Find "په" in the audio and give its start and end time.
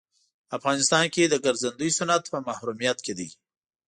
0.47-0.53, 2.31-2.37